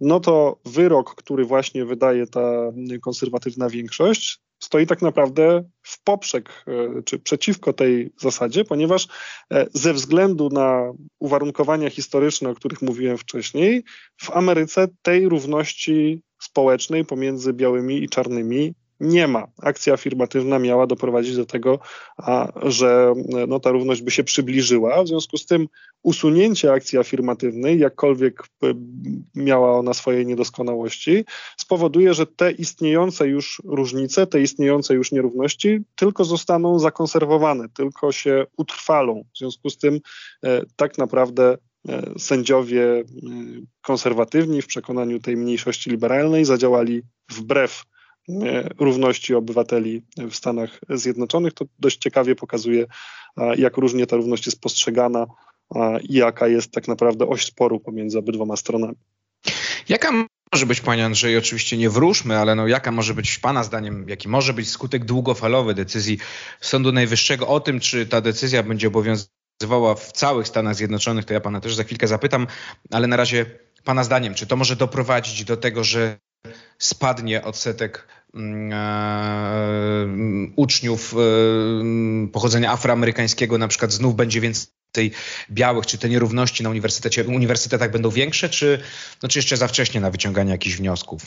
no 0.00 0.20
to 0.20 0.60
wyrok, 0.64 1.14
który 1.14 1.44
właśnie 1.44 1.84
wydaje 1.84 2.26
ta 2.26 2.72
konserwatywna 3.00 3.68
większość, 3.68 4.40
stoi 4.62 4.86
tak 4.86 5.02
naprawdę 5.02 5.64
w 5.82 6.02
poprzek 6.02 6.64
e, 6.66 7.02
czy 7.02 7.18
przeciwko 7.18 7.72
tej 7.72 8.12
zasadzie, 8.16 8.64
ponieważ 8.64 9.08
e, 9.52 9.66
ze 9.74 9.92
względu 9.92 10.48
na 10.48 10.92
uwarunkowania 11.18 11.90
historyczne, 11.90 12.50
o 12.50 12.54
których 12.54 12.82
mówiłem 12.82 13.18
wcześniej, 13.18 13.84
w 14.22 14.30
Ameryce 14.30 14.88
tej 15.02 15.28
równości 15.28 16.22
społecznej 16.42 17.04
pomiędzy 17.04 17.52
białymi 17.52 18.02
i 18.02 18.08
czarnymi 18.08 18.74
nie 19.02 19.28
ma. 19.28 19.46
Akcja 19.62 19.94
afirmatywna 19.94 20.58
miała 20.58 20.86
doprowadzić 20.86 21.36
do 21.36 21.46
tego, 21.46 21.78
a, 22.16 22.52
że 22.62 23.14
no, 23.48 23.60
ta 23.60 23.70
równość 23.70 24.02
by 24.02 24.10
się 24.10 24.24
przybliżyła. 24.24 25.02
W 25.02 25.08
związku 25.08 25.36
z 25.36 25.46
tym 25.46 25.68
usunięcie 26.02 26.72
akcji 26.72 26.98
afirmatywnej, 26.98 27.78
jakkolwiek 27.78 28.42
miała 29.34 29.78
ona 29.78 29.94
swoje 29.94 30.24
niedoskonałości, 30.24 31.24
spowoduje, 31.56 32.14
że 32.14 32.26
te 32.26 32.52
istniejące 32.52 33.28
już 33.28 33.62
różnice, 33.64 34.26
te 34.26 34.40
istniejące 34.40 34.94
już 34.94 35.12
nierówności 35.12 35.80
tylko 35.94 36.24
zostaną 36.24 36.78
zakonserwowane, 36.78 37.68
tylko 37.68 38.12
się 38.12 38.46
utrwalą. 38.56 39.24
W 39.34 39.38
związku 39.38 39.70
z 39.70 39.78
tym 39.78 40.00
e, 40.44 40.62
tak 40.76 40.98
naprawdę 40.98 41.58
e, 41.88 42.18
sędziowie 42.18 42.84
e, 42.84 43.04
konserwatywni 43.80 44.62
w 44.62 44.66
przekonaniu 44.66 45.20
tej 45.20 45.36
mniejszości 45.36 45.90
liberalnej 45.90 46.44
zadziałali 46.44 47.02
wbrew 47.30 47.84
równości 48.78 49.34
obywateli 49.34 50.02
w 50.16 50.34
Stanach 50.34 50.80
Zjednoczonych. 50.88 51.52
To 51.52 51.64
dość 51.78 51.98
ciekawie 51.98 52.34
pokazuje, 52.34 52.86
jak 53.56 53.76
różnie 53.76 54.06
ta 54.06 54.16
równość 54.16 54.46
jest 54.46 54.60
postrzegana 54.60 55.26
i 56.08 56.14
jaka 56.14 56.48
jest 56.48 56.72
tak 56.72 56.88
naprawdę 56.88 57.26
oś 57.26 57.46
sporu 57.46 57.80
pomiędzy 57.80 58.18
obydwoma 58.18 58.56
stronami. 58.56 58.96
Jaka 59.88 60.12
może 60.52 60.66
być, 60.66 60.80
panie 60.80 61.04
Andrzej, 61.04 61.36
oczywiście 61.36 61.76
nie 61.76 61.90
wróżmy, 61.90 62.38
ale 62.38 62.54
no 62.54 62.68
jaka 62.68 62.92
może 62.92 63.14
być 63.14 63.38
pana 63.38 63.64
zdaniem, 63.64 64.08
jaki 64.08 64.28
może 64.28 64.52
być 64.52 64.68
skutek 64.68 65.04
długofalowy 65.04 65.74
decyzji 65.74 66.18
Sądu 66.60 66.92
Najwyższego 66.92 67.48
o 67.48 67.60
tym, 67.60 67.80
czy 67.80 68.06
ta 68.06 68.20
decyzja 68.20 68.62
będzie 68.62 68.88
obowiązywała 68.88 69.94
w 69.94 70.12
całych 70.12 70.48
Stanach 70.48 70.74
Zjednoczonych, 70.74 71.24
to 71.24 71.34
ja 71.34 71.40
pana 71.40 71.60
też 71.60 71.74
za 71.74 71.84
chwilkę 71.84 72.08
zapytam, 72.08 72.46
ale 72.90 73.06
na 73.06 73.16
razie 73.16 73.46
pana 73.84 74.04
zdaniem, 74.04 74.34
czy 74.34 74.46
to 74.46 74.56
może 74.56 74.76
doprowadzić 74.76 75.44
do 75.44 75.56
tego, 75.56 75.84
że 75.84 76.18
spadnie 76.78 77.44
odsetek 77.44 78.08
mm, 78.34 78.72
e, 78.72 80.52
uczniów 80.56 81.14
e, 81.14 81.16
pochodzenia 82.28 82.72
afroamerykańskiego, 82.72 83.58
na 83.58 83.68
przykład 83.68 83.92
znów 83.92 84.16
będzie 84.16 84.40
więcej 84.40 85.12
białych, 85.50 85.86
czy 85.86 85.98
te 85.98 86.08
nierówności 86.08 86.62
na 86.62 86.70
uniwersytecie, 86.70 87.24
uniwersytetach 87.24 87.90
będą 87.90 88.10
większe, 88.10 88.48
czy, 88.48 88.82
no, 89.22 89.28
czy 89.28 89.38
jeszcze 89.38 89.56
za 89.56 89.68
wcześnie 89.68 90.00
na 90.00 90.10
wyciąganie 90.10 90.50
jakichś 90.50 90.76
wniosków? 90.76 91.26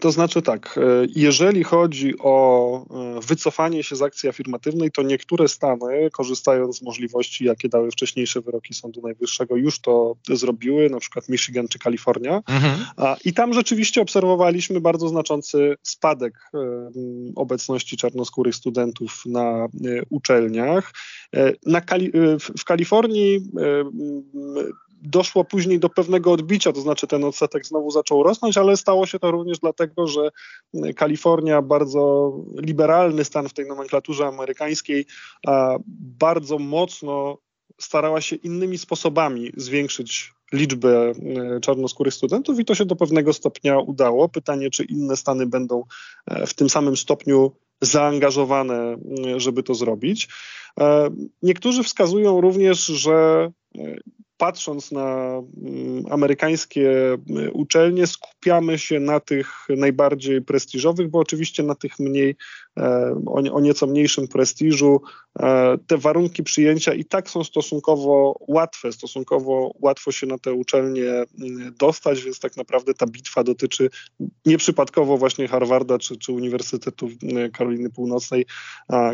To 0.00 0.12
znaczy 0.12 0.42
tak, 0.42 0.78
e, 0.78 1.06
jeżeli 1.16 1.64
chodzi 1.64 2.14
o 2.18 2.86
e, 3.16 3.20
wycofanie 3.20 3.82
się 3.82 3.96
z 3.96 4.02
akcji 4.02 4.28
afirmatywnej, 4.28 4.90
to 4.90 5.02
niektóre 5.02 5.48
stany, 5.48 6.10
korzystając 6.12 6.78
z 6.78 6.82
możliwości, 6.82 7.44
jakie 7.44 7.68
dały 7.68 7.90
wcześniejsze 7.90 8.40
wyroki 8.40 8.74
Sądu 8.74 9.00
Najwyższego, 9.02 9.56
już 9.56 9.80
to 9.80 10.16
zrobiły, 10.28 10.90
na 10.90 11.00
przykład 11.00 11.28
Michigan 11.28 11.68
czy 11.68 11.78
Kalifornia. 11.78 12.42
Mhm. 12.48 12.84
I 13.24 13.32
tam 13.32 13.52
rzeczywiście 13.52 14.02
obserwowaliśmy 14.02 14.80
bardzo 14.80 15.08
znaczący 15.08 15.74
spadek 15.82 16.34
e, 16.54 16.58
obecności 17.36 17.96
czarnoskórych 17.96 18.54
studentów 18.54 19.22
na 19.26 19.68
uczelniach. 20.10 20.92
Na 21.66 21.80
Kali 21.80 22.12
w 22.58 22.64
Kalifornii 22.64 23.40
doszło 25.02 25.44
później 25.44 25.78
do 25.78 25.88
pewnego 25.88 26.32
odbicia, 26.32 26.72
to 26.72 26.80
znaczy 26.80 27.06
ten 27.06 27.24
odsetek 27.24 27.66
znowu 27.66 27.90
zaczął 27.90 28.22
rosnąć, 28.22 28.58
ale 28.58 28.76
stało 28.76 29.06
się 29.06 29.18
to 29.18 29.30
również 29.30 29.58
dlatego, 29.58 30.06
że 30.06 30.30
Kalifornia, 30.96 31.62
bardzo 31.62 32.32
liberalny 32.56 33.24
stan 33.24 33.48
w 33.48 33.52
tej 33.52 33.66
nomenklaturze 33.66 34.26
amerykańskiej, 34.26 35.06
bardzo 35.98 36.58
mocno 36.58 37.38
starała 37.80 38.20
się 38.20 38.36
innymi 38.36 38.78
sposobami 38.78 39.52
zwiększyć 39.56 40.32
liczbę 40.52 41.10
e, 41.10 41.60
czarnoskórych 41.60 42.14
studentów 42.14 42.60
i 42.60 42.64
to 42.64 42.74
się 42.74 42.84
do 42.84 42.96
pewnego 42.96 43.32
stopnia 43.32 43.78
udało. 43.78 44.28
Pytanie, 44.28 44.70
czy 44.70 44.84
inne 44.84 45.16
stany 45.16 45.46
będą 45.46 45.84
e, 46.26 46.46
w 46.46 46.54
tym 46.54 46.70
samym 46.70 46.96
stopniu 46.96 47.52
zaangażowane, 47.80 48.96
żeby 49.36 49.62
to 49.62 49.74
zrobić. 49.74 50.28
E, 50.80 51.10
niektórzy 51.42 51.82
wskazują 51.82 52.40
również, 52.40 52.86
że 52.86 53.50
patrząc 54.42 54.92
na 54.92 55.42
mm, 55.62 56.04
amerykańskie 56.10 57.18
y, 57.30 57.52
uczelnie, 57.52 58.06
skupiamy 58.06 58.78
się 58.78 59.00
na 59.00 59.20
tych 59.20 59.66
najbardziej 59.76 60.42
prestiżowych, 60.42 61.08
bo 61.08 61.18
oczywiście 61.18 61.62
na 61.62 61.74
tych 61.74 61.98
mniej, 61.98 62.36
e, 62.78 63.14
o, 63.26 63.60
nieco 63.60 63.86
mniejszym 63.86 64.28
prestiżu, 64.28 65.00
e, 65.40 65.78
te 65.86 65.98
warunki 65.98 66.42
przyjęcia 66.42 66.94
i 66.94 67.04
tak 67.04 67.30
są 67.30 67.44
stosunkowo 67.44 68.38
łatwe, 68.48 68.92
stosunkowo 68.92 69.74
łatwo 69.80 70.12
się 70.12 70.26
na 70.26 70.38
te 70.38 70.52
uczelnie 70.52 71.10
mm, 71.10 71.74
dostać, 71.78 72.22
więc 72.22 72.40
tak 72.40 72.56
naprawdę 72.56 72.94
ta 72.94 73.06
bitwa 73.06 73.44
dotyczy 73.44 73.90
nieprzypadkowo 74.46 75.18
właśnie 75.18 75.48
Harvarda 75.48 75.98
czy, 75.98 76.16
czy 76.16 76.32
Uniwersytetu 76.32 77.06
y, 77.06 77.50
Karoliny 77.50 77.90
Północnej, 77.90 78.46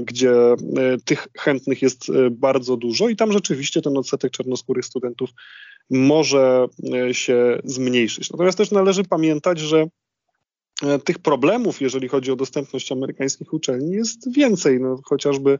gdzie 0.03 0.33
y, 0.53 0.57
tych 1.05 1.29
chętnych 1.39 1.83
jest 1.83 2.07
bardzo 2.31 2.77
dużo 2.77 3.09
i 3.09 3.17
tam 3.17 3.33
rzeczywiście 3.33 3.83
ten 3.83 3.97
odsetek 3.97 4.33
czarnoskórych 4.33 4.85
studentów 4.85 5.18
może 5.91 6.67
e, 6.95 7.15
się 7.15 7.59
zmniejszyć. 7.65 8.31
Natomiast 8.31 8.59
też 8.59 8.71
należy 8.71 9.05
pamiętać, 9.05 9.59
że 9.59 9.87
e, 10.83 10.99
tych 10.99 11.19
problemów, 11.19 11.81
jeżeli 11.81 12.09
chodzi 12.09 12.33
o 12.33 12.37
dostępność 12.37 12.93
amerykańskich 12.93 13.53
uczelni, 13.53 13.91
jest 13.91 14.33
więcej. 14.33 14.81
No, 14.81 15.01
chociażby 15.05 15.59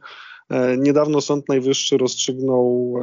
e, 0.49 0.77
niedawno 0.77 1.21
Sąd 1.21 1.49
Najwyższy 1.49 1.97
rozstrzygnął 1.97 2.93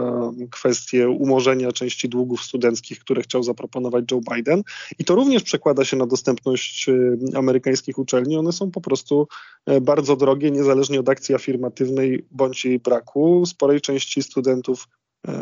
kwestię 0.50 1.08
umorzenia 1.08 1.72
części 1.72 2.08
długów 2.08 2.42
studenckich, 2.42 2.98
które 2.98 3.22
chciał 3.22 3.42
zaproponować 3.42 4.04
Joe 4.10 4.20
Biden. 4.34 4.62
I 4.98 5.04
to 5.04 5.14
również 5.14 5.42
przekłada 5.42 5.84
się 5.84 5.96
na 5.96 6.06
dostępność 6.06 6.86
amerykańskich 7.34 7.98
uczelni. 7.98 8.36
One 8.36 8.52
są 8.52 8.70
po 8.70 8.80
prostu 8.80 9.28
bardzo 9.80 10.16
drogie, 10.16 10.50
niezależnie 10.50 11.00
od 11.00 11.08
akcji 11.08 11.34
afirmatywnej 11.34 12.26
bądź 12.30 12.64
jej 12.64 12.78
braku. 12.78 13.46
Sporej 13.46 13.80
części 13.80 14.22
studentów 14.22 14.88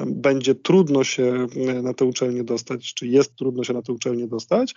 będzie 0.06 0.54
trudno 0.54 1.04
się 1.04 1.46
e, 1.56 1.82
na 1.82 1.94
tę 1.94 2.04
uczelnię 2.04 2.44
dostać, 2.44 2.94
czy 2.94 3.06
jest 3.06 3.36
trudno 3.36 3.64
się 3.64 3.72
na 3.72 3.82
tę 3.82 3.92
uczelnię 3.92 4.28
dostać. 4.28 4.74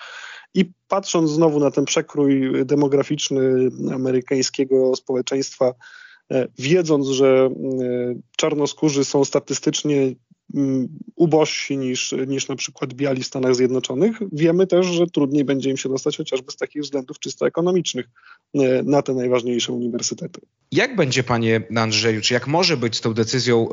I 0.54 0.72
patrząc 0.88 1.32
znowu 1.32 1.60
na 1.60 1.72
ten 1.72 1.86
przekrój 1.86 2.66
demograficzny 2.66 3.70
amerykańskiego 3.94 4.96
społeczeństwa, 4.96 5.74
e, 6.32 6.48
wiedząc, 6.60 7.08
że 7.08 7.50
e, 7.50 7.50
czarnoskórzy 8.38 9.06
są 9.06 9.26
statystycznie 9.26 10.16
ubożsi 11.16 11.78
niż, 11.78 12.16
niż 12.28 12.48
na 12.48 12.56
przykład 12.56 12.94
biali 12.94 13.24
w 13.24 13.28
Stanach 13.28 13.56
Zjednoczonych. 13.56 14.18
Wiemy 14.32 14.68
też, 14.68 14.86
że 14.86 15.08
trudniej 15.08 15.46
będzie 15.46 15.70
im 15.70 15.78
się 15.78 15.90
dostać 15.90 16.18
chociażby 16.18 16.52
z 16.52 16.56
takich 16.56 16.82
względów 16.82 17.20
czysto 17.20 17.48
ekonomicznych 17.48 18.06
e, 18.56 18.84
na 18.84 19.02
te 19.02 19.14
najważniejsze 19.14 19.74
uniwersytety. 19.74 20.42
Jak 20.72 20.96
będzie, 20.96 21.24
panie 21.24 21.62
Andrzeju, 21.76 22.22
czy 22.22 22.34
jak 22.34 22.48
może 22.48 22.78
być 22.78 22.96
z 22.98 23.02
tą 23.02 23.14
decyzją 23.14 23.70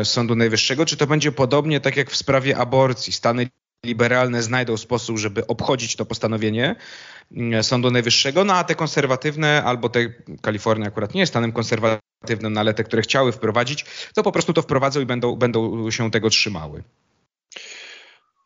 y, 0.00 0.04
Sądu 0.04 0.36
Najwyższego? 0.36 0.86
Czy 0.86 0.96
to 0.96 1.06
będzie 1.06 1.32
podobnie 1.32 1.80
tak 1.80 1.96
jak 1.96 2.10
w 2.10 2.16
sprawie 2.16 2.56
aborcji? 2.56 3.12
Stany 3.12 3.48
liberalne 3.86 4.42
znajdą 4.42 4.76
sposób, 4.76 5.18
żeby 5.18 5.46
obchodzić 5.46 5.96
to 5.96 6.06
postanowienie 6.06 6.76
mm, 7.32 7.64
Sądu 7.64 7.90
Najwyższego, 7.90 8.44
no 8.44 8.54
a 8.54 8.64
te 8.64 8.74
konserwatywne, 8.74 9.64
albo 9.64 9.88
te 9.88 10.08
Kalifornia 10.40 10.86
akurat 10.86 11.14
nie 11.14 11.20
jest 11.20 11.32
stanem 11.32 11.52
konserwatywnym, 11.52 12.07
ale 12.56 12.74
te, 12.74 12.84
które 12.84 13.02
chciały 13.02 13.32
wprowadzić, 13.32 13.84
to 14.14 14.22
po 14.22 14.32
prostu 14.32 14.52
to 14.52 14.62
wprowadzą 14.62 15.00
i 15.00 15.06
będą, 15.06 15.36
będą 15.36 15.90
się 15.90 16.10
tego 16.10 16.30
trzymały. 16.30 16.82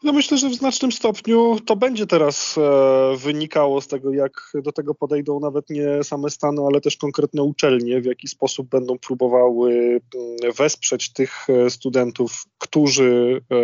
No 0.02 0.12
myślę, 0.12 0.38
że 0.38 0.49
w 0.49 0.54
znacznym 0.54 0.92
stopniu 0.92 1.56
to 1.66 1.76
będzie 1.76 2.06
teraz 2.06 2.59
e, 2.59 3.16
wynikało 3.16 3.80
z 3.80 3.87
tego, 3.87 4.12
jak 4.12 4.52
do 4.54 4.73
tego 4.73 4.94
podejdą 4.94 5.40
nawet 5.40 5.71
nie 5.71 6.04
same 6.04 6.30
Stany, 6.30 6.62
ale 6.62 6.80
też 6.80 6.97
konkretne 6.97 7.42
uczelnie, 7.42 8.00
w 8.00 8.04
jaki 8.04 8.28
sposób 8.28 8.68
będą 8.68 8.99
próbowały 8.99 9.73
mm, 10.14 10.52
wesprzeć 10.56 11.12
tych 11.12 11.50
e, 11.50 11.71
studentów, 11.71 12.44
którzy, 12.59 13.40
e, 13.52 13.56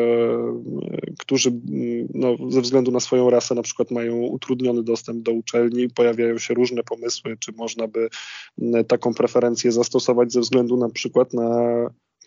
którzy 1.18 1.48
mm, 1.48 2.08
no, 2.14 2.50
ze 2.50 2.60
względu 2.60 2.90
na 2.90 3.00
swoją 3.00 3.30
rasę 3.30 3.54
na 3.54 3.62
przykład 3.62 3.90
mają 3.90 4.16
utrudniony 4.16 4.82
dostęp 4.82 5.22
do 5.22 5.32
uczelni. 5.32 5.88
Pojawiają 5.88 6.38
się 6.38 6.54
różne 6.54 6.82
pomysły, 6.82 7.36
czy 7.40 7.52
można 7.52 7.88
by 7.88 8.08
mm, 8.62 8.84
taką 8.84 9.14
preferencję 9.14 9.72
zastosować 9.72 10.32
ze 10.32 10.40
względu 10.40 10.76
na 10.76 10.88
przykład 10.88 11.32
na 11.32 11.50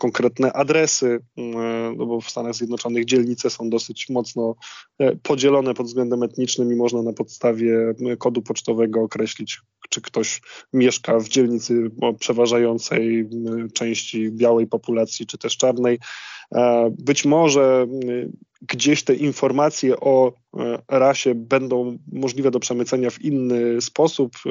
konkretne 0.02 0.54
adresy, 0.54 1.20
mm, 1.38 1.98
no 1.98 2.06
bo 2.06 2.22
w 2.22 2.30
Stanach 2.30 2.56
Zjednoczonych 2.56 3.06
dzielnice 3.06 3.50
są 3.50 3.70
dosyć 3.70 4.10
mocno 4.10 4.56
e, 5.00 5.16
podzielone 5.16 5.74
pod 5.74 5.86
względem 5.86 6.24
etnicznym 6.24 6.74
i 6.74 6.76
można 6.76 7.02
na 7.02 7.14
podstawie 7.14 7.94
kodu 8.18 8.42
pocztowego 8.42 9.02
określić, 9.02 9.62
czy 9.92 10.02
ktoś 10.02 10.42
mieszka 10.74 11.20
w 11.20 11.28
dzielnicy 11.28 11.92
o 12.02 12.14
przeważającej 12.14 13.30
części 13.74 14.32
białej 14.32 14.68
populacji, 14.68 15.26
czy 15.26 15.38
też 15.38 15.58
czarnej. 15.58 16.00
E, 16.56 16.92
być 17.00 17.26
może 17.26 17.88
gdzieś 18.62 19.04
te 19.04 19.16
informacje 19.16 20.00
o 20.00 20.34
e, 20.60 20.78
rasie 20.90 21.36
będą 21.36 21.98
możliwe 22.12 22.52
do 22.52 22.60
przemycenia 22.60 23.10
w 23.10 23.22
inny 23.22 23.82
sposób. 23.82 24.32
E, 24.46 24.50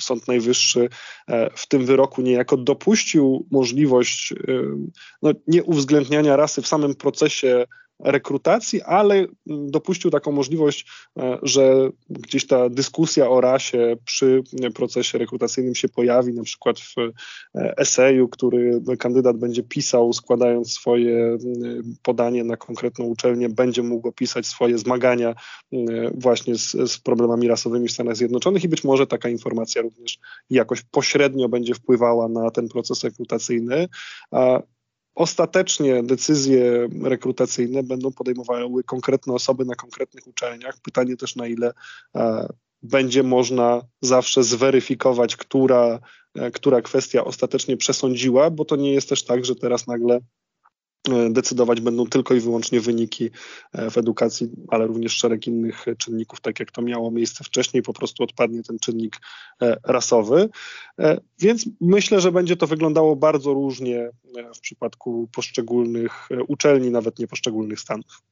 Sąd 0.00 0.28
Najwyższy 0.28 0.88
w 1.56 1.68
tym 1.68 1.86
wyroku 1.86 2.22
niejako 2.22 2.56
dopuścił 2.56 3.46
możliwość 3.50 4.34
no, 5.22 5.30
nieuwzględniania 5.46 6.36
rasy 6.36 6.62
w 6.62 6.66
samym 6.66 6.94
procesie 6.94 7.66
rekrutacji, 8.00 8.82
ale 8.82 9.14
mm, 9.14 9.70
dopuścił 9.70 10.10
taką 10.10 10.32
możliwość, 10.32 10.86
że 11.42 11.90
gdzieś 12.10 12.46
ta 12.46 12.68
dyskusja 12.68 13.30
o 13.30 13.40
rasie 13.40 13.96
przy 14.04 14.42
procesie 14.74 15.18
rekrutacyjnym 15.18 15.74
się 15.74 15.88
pojawi, 15.88 16.32
na 16.32 16.42
przykład 16.42 16.80
w 16.80 16.94
eseju, 17.54 18.28
który 18.28 18.80
kandydat 18.98 19.36
będzie 19.36 19.62
pisał, 19.62 20.12
składając 20.12 20.72
swoje 20.72 21.38
podanie 22.02 22.44
na 22.44 22.56
konkretną 22.56 23.04
uczelnię, 23.04 23.48
będzie 23.48 23.82
mógł 23.82 24.08
opisać 24.08 24.46
swoje 24.46 24.78
zmagania 24.78 25.34
właśnie 26.14 26.54
z, 26.54 26.70
z 26.70 26.98
problemami 26.98 27.48
rasowymi 27.48 27.88
w 27.88 27.92
Stanach 27.92 28.16
Zjednoczonych 28.16 28.64
i 28.64 28.68
być 28.68 28.84
może 28.84 29.06
taka 29.06 29.28
informacja 29.28 29.82
również 29.82 30.18
jakoś 30.50 30.82
pośrednio 30.82 31.48
będzie 31.48 31.74
wpływała 31.74 32.28
na 32.28 32.50
ten 32.50 32.68
proces 32.68 33.04
rekrutacyjny. 33.04 33.88
Ostatecznie 35.14 36.02
decyzje 36.02 36.88
rekrutacyjne 37.02 37.82
będą 37.82 38.12
podejmowały 38.12 38.84
konkretne 38.84 39.34
osoby 39.34 39.64
na 39.64 39.74
konkretnych 39.74 40.26
uczelniach. 40.26 40.78
Pytanie 40.82 41.16
też, 41.16 41.36
na 41.36 41.46
ile 41.46 41.72
będzie 42.82 43.22
można 43.22 43.82
zawsze 44.00 44.44
zweryfikować, 44.44 45.36
która, 45.36 45.98
która 46.52 46.82
kwestia 46.82 47.24
ostatecznie 47.24 47.76
przesądziła, 47.76 48.50
bo 48.50 48.64
to 48.64 48.76
nie 48.76 48.92
jest 48.92 49.08
też 49.08 49.24
tak, 49.24 49.44
że 49.44 49.56
teraz 49.56 49.86
nagle 49.86 50.14
E, 50.14 50.37
decydować 51.30 51.80
będą 51.80 52.06
tylko 52.06 52.34
i 52.34 52.40
wyłącznie 52.40 52.80
wyniki 52.80 53.30
e, 53.72 53.90
w 53.90 53.98
edukacji, 53.98 54.50
ale 54.68 54.86
również 54.86 55.12
szereg 55.12 55.46
innych 55.46 55.84
czynników, 55.98 56.40
tak 56.40 56.60
jak 56.60 56.70
to 56.70 56.82
miało 56.82 57.10
miejsce 57.10 57.44
wcześniej, 57.44 57.82
po 57.82 57.92
prostu 57.92 58.22
odpadnie 58.22 58.62
ten 58.62 58.78
czynnik 58.78 59.16
e, 59.62 59.76
rasowy. 59.84 60.48
Więc 61.38 61.66
myślę, 61.80 62.20
że 62.20 62.32
będzie 62.32 62.56
to 62.56 62.66
wyglądało 62.66 63.16
bardzo 63.16 63.54
różnie 63.54 64.10
w 64.56 64.60
przypadku 64.60 65.28
poszczególnych 65.32 66.28
uczelni, 66.48 66.90
nawet 66.90 67.18
nie 67.18 67.26
poszczególnych 67.26 67.80
stanów. 67.80 68.22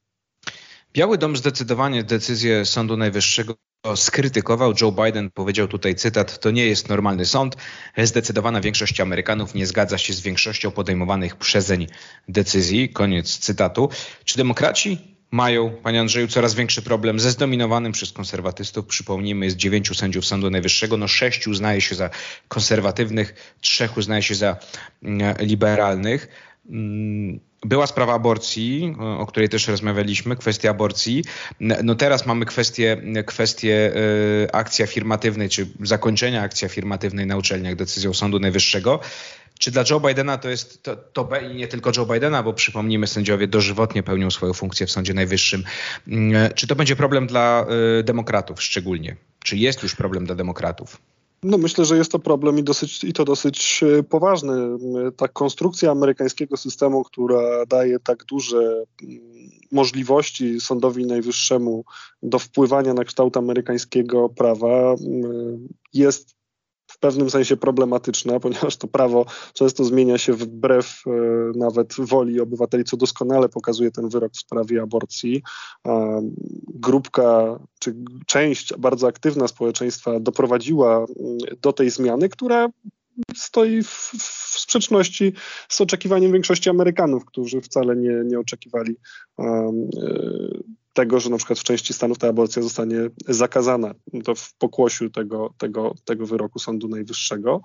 Biały 0.93 1.17
Dom 1.17 1.37
zdecydowanie 1.37 2.03
decyzję 2.03 2.65
Sądu 2.65 2.97
Najwyższego 2.97 3.55
skrytykował. 3.95 4.73
Joe 4.81 4.91
Biden 4.91 5.31
powiedział 5.31 5.67
tutaj 5.67 5.95
cytat: 5.95 6.39
To 6.39 6.51
nie 6.51 6.65
jest 6.65 6.89
normalny 6.89 7.25
sąd. 7.25 7.55
Zdecydowana 7.97 8.61
większość 8.61 9.01
Amerykanów 9.01 9.55
nie 9.55 9.67
zgadza 9.67 9.97
się 9.97 10.13
z 10.13 10.21
większością 10.21 10.71
podejmowanych 10.71 11.35
przezeń 11.35 11.87
decyzji. 12.27 12.89
Koniec 12.89 13.37
cytatu. 13.37 13.89
Czy 14.25 14.37
demokraci 14.37 15.17
mają, 15.31 15.71
panie 15.83 15.99
Andrzeju, 15.99 16.27
coraz 16.27 16.55
większy 16.55 16.81
problem 16.81 17.19
ze 17.19 17.31
zdominowanym 17.31 17.91
przez 17.91 18.11
konserwatystów. 18.11 18.85
Przypomnijmy, 18.85 19.45
jest 19.45 19.57
dziewięciu 19.57 19.93
sędziów 19.93 20.25
Sądu 20.25 20.49
Najwyższego, 20.49 20.97
no 20.97 21.07
sześciu 21.07 21.49
uznaje 21.49 21.81
się 21.81 21.95
za 21.95 22.09
konserwatywnych, 22.47 23.55
trzech 23.61 23.97
uznaje 23.97 24.21
się 24.21 24.35
za 24.35 24.57
mm, 25.03 25.35
liberalnych. 25.39 26.27
Była 27.63 27.87
sprawa 27.87 28.13
aborcji, 28.13 28.95
o 28.99 29.25
której 29.25 29.49
też 29.49 29.67
rozmawialiśmy, 29.67 30.35
kwestia 30.35 30.69
aborcji. 30.69 31.23
No 31.59 31.95
teraz 31.95 32.25
mamy 32.25 32.45
kwestię, 32.45 33.01
kwestię 33.25 33.91
e, 34.45 34.55
akcji 34.55 34.83
afirmatywnej, 34.83 35.49
czy 35.49 35.67
zakończenia 35.83 36.41
akcji 36.41 36.65
afirmatywnej 36.65 37.27
na 37.27 37.37
uczelniach 37.37 37.75
decyzją 37.75 38.13
Sądu 38.13 38.39
Najwyższego. 38.39 38.99
Czy 39.59 39.71
dla 39.71 39.83
Joe 39.89 39.99
Bidena 39.99 40.37
to 40.37 40.49
jest 40.49 40.83
to, 40.83 40.95
to 40.95 41.29
nie 41.55 41.67
tylko 41.67 41.91
Joe 41.97 42.05
Bidena, 42.05 42.43
bo 42.43 42.53
przypomnijmy, 42.53 43.07
sędziowie 43.07 43.47
dożywotnie 43.47 44.03
pełnią 44.03 44.31
swoją 44.31 44.53
funkcję 44.53 44.87
w 44.87 44.91
Sądzie 44.91 45.13
Najwyższym. 45.13 45.63
Mm, 46.07 46.53
czy 46.53 46.67
to 46.67 46.75
będzie 46.75 46.95
problem 46.95 47.27
dla 47.27 47.65
e, 47.99 48.03
demokratów 48.03 48.63
szczególnie? 48.63 49.15
Czy 49.43 49.57
jest 49.57 49.83
już 49.83 49.95
problem 49.95 50.25
dla 50.25 50.35
demokratów? 50.35 50.97
No 51.43 51.57
myślę, 51.57 51.85
że 51.85 51.97
jest 51.97 52.11
to 52.11 52.19
problem 52.19 52.59
i, 52.59 52.63
dosyć, 52.63 53.03
i 53.03 53.13
to 53.13 53.25
dosyć 53.25 53.83
e, 53.83 54.03
poważny. 54.03 54.53
Ta 55.17 55.27
konstrukcja 55.27 55.91
amerykańskiego 55.91 56.57
systemu, 56.57 57.03
która 57.03 57.65
daje 57.65 57.99
tak 57.99 58.25
duże 58.25 58.83
mm, 59.03 59.21
możliwości 59.71 60.59
Sądowi 60.59 61.05
Najwyższemu 61.05 61.85
do 62.23 62.39
wpływania 62.39 62.93
na 62.93 63.03
kształt 63.03 63.37
amerykańskiego 63.37 64.29
prawa, 64.29 64.93
mm, 64.93 65.67
jest 65.93 66.37
w 66.97 66.99
pewnym 66.99 67.29
sensie 67.29 67.57
problematyczna, 67.57 68.39
ponieważ 68.45 68.77
to 68.77 68.87
prawo 68.87 69.25
często 69.53 69.83
zmienia 69.83 70.17
się 70.17 70.33
wbrew 70.33 71.01
e, 71.07 71.11
nawet 71.55 71.93
woli 71.99 72.41
obywateli, 72.41 72.83
co 72.83 72.97
doskonale 72.97 73.49
pokazuje 73.49 73.91
ten 73.91 74.09
wyrok 74.09 74.33
w 74.33 74.39
sprawie 74.39 74.81
aborcji. 74.81 75.43
Grupka 76.67 77.59
czy 77.79 77.95
część 78.25 78.73
bardzo 78.77 79.07
aktywna 79.07 79.47
społeczeństwa 79.47 80.19
doprowadziła 80.19 81.05
do 81.61 81.73
tej 81.73 81.89
zmiany, 81.89 82.29
która 82.29 82.69
stoi 83.35 83.83
w, 83.83 84.11
w, 84.19 84.59
sprzeczności 84.59 85.33
z 85.69 85.81
oczekiwaniem 85.81 86.31
większości 86.31 86.69
Amerykanów, 86.69 87.25
którzy 87.25 87.61
wcale 87.61 87.95
nie, 87.95 88.21
nie 88.25 88.39
oczekiwali 88.39 88.95
um, 89.37 89.89
tego, 90.97 91.19
że 91.19 91.29
na 91.29 91.37
przykład 91.37 91.59
w 91.59 91.63
części 91.63 91.93
Stanów 91.93 92.17
ta 92.17 92.27
aborcja 92.27 92.61
zostanie 92.61 92.97
zakazana. 93.27 93.93
To 94.23 94.35
w 94.35 94.53
pokłosiu 94.53 95.09
tego, 95.09 95.53
tego, 95.57 95.95
tego 96.05 96.25
wyroku 96.25 96.59
Sądu 96.59 96.87
Najwyższego. 96.87 97.61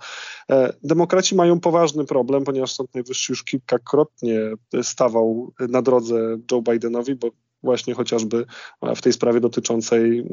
E, 0.51 0.73
demokraci 0.83 1.35
mają 1.35 1.61
poważny 1.61 2.05
problem, 2.05 2.45
ponieważ 2.45 2.73
Sąd 2.73 2.95
Najwyższy 2.95 3.33
już 3.33 3.45
kilkakrotnie 3.45 4.41
stawał 4.83 5.53
na 5.69 5.83
drodze 5.83 6.37
Joe 6.53 6.63
Bidenowi, 6.63 7.15
bo 7.15 7.31
właśnie 7.63 7.95
chociażby 7.95 8.47
w 8.97 9.01
tej 9.01 9.13
sprawie 9.13 9.41
dotyczącej 9.41 10.19
e, 10.19 10.25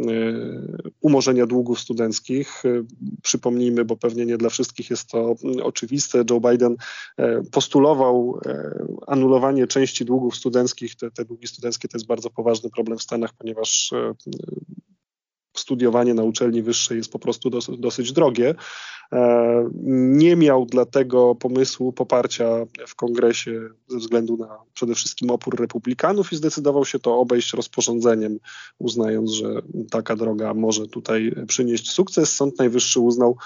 umorzenia 1.02 1.46
długów 1.46 1.80
studenckich. 1.80 2.66
E, 2.66 2.84
przypomnijmy, 3.24 3.86
bo 3.86 3.98
pewnie 3.98 4.26
nie 4.26 4.38
dla 4.38 4.50
wszystkich 4.50 4.90
jest 4.90 5.10
to 5.10 5.36
oczywiste, 5.64 6.24
Joe 6.30 6.40
Biden 6.40 6.76
e, 7.18 7.42
postulował 7.52 8.40
anulowanie 9.08 9.68
części 9.68 10.06
długów 10.06 10.36
studenckich. 10.36 10.96
Te, 10.96 11.12
te 11.12 11.26
długi 11.26 11.48
studenckie 11.48 11.88
to 11.88 11.98
jest 11.98 12.08
bardzo 12.08 12.30
poważny 12.30 12.70
problem 12.70 12.98
w 12.98 13.04
Stanach, 13.04 13.34
ponieważ 13.34 13.92
studiowanie 15.58 16.14
na 16.14 16.24
uczelni 16.24 16.64
wyższej 16.64 16.98
jest 16.98 17.12
po 17.12 17.20
prostu 17.20 17.50
dosyć 17.78 18.12
drogie. 18.12 18.56
E, 19.14 19.70
nie 19.84 20.36
miał 20.36 20.66
dlatego 20.66 21.36
pomysłu 21.36 21.94
poparcia 21.94 22.66
w 22.88 22.96
kongresie 22.96 23.70
ze 23.88 23.98
względu 23.98 24.38
na 24.38 24.58
przede 24.74 24.96
wszystkim 24.96 25.30
opór 25.30 25.60
republikanów 25.60 26.34
i 26.34 26.36
zdecydował 26.36 26.86
się 26.86 27.00
to 27.00 27.20
obejść 27.20 27.54
rozporządzeniem, 27.54 28.40
uznając, 28.80 29.32
że 29.32 29.62
taka 29.92 30.16
droga 30.16 30.54
może 30.54 30.88
tutaj 30.88 31.36
przynieść 31.48 31.92
sukces. 31.92 32.36
Sąd 32.36 32.60
Najwyższy 32.60 33.00
uznał, 33.00 33.38